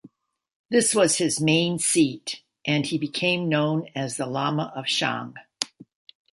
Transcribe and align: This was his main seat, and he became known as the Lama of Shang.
This 0.71 0.95
was 0.95 1.19
his 1.19 1.39
main 1.39 1.77
seat, 1.77 2.41
and 2.65 2.87
he 2.87 2.97
became 2.97 3.47
known 3.47 3.87
as 3.93 4.17
the 4.17 4.25
Lama 4.25 4.73
of 4.75 4.87
Shang. 4.87 5.35